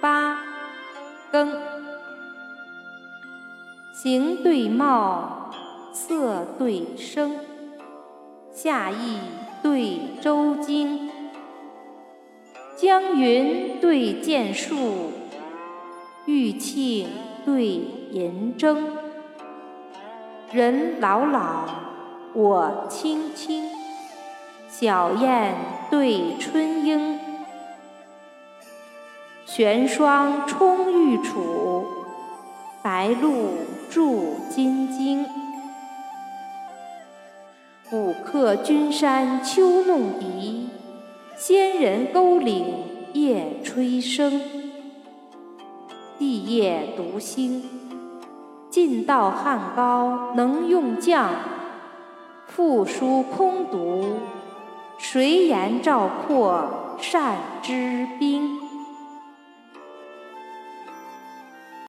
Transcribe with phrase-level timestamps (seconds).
[0.00, 0.38] 八
[1.30, 1.52] 更，
[3.92, 5.50] 形对貌，
[5.92, 7.36] 色对声，
[8.52, 9.18] 夏意
[9.62, 11.10] 对周经，
[12.76, 15.12] 江云对剑树，
[16.26, 17.06] 玉磬
[17.44, 18.76] 对银筝。
[20.52, 21.64] 人老老，
[22.34, 23.70] 我青青，
[24.68, 25.56] 小燕
[25.90, 27.18] 对春莺。
[29.46, 31.84] 玄霜冲玉杵，
[32.82, 33.50] 白露
[33.90, 34.00] 著
[34.48, 35.26] 金经。
[37.90, 40.70] 古客君山秋弄笛，
[41.36, 42.74] 仙人沟岭
[43.12, 44.40] 夜吹笙。
[46.18, 47.62] 帝业独星，
[48.70, 51.28] 尽道汉高能用将。
[52.46, 54.04] 复书空读，
[54.96, 58.23] 谁言赵括善之兵？